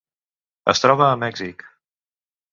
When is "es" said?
0.71-0.81